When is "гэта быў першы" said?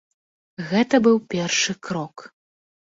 0.71-1.79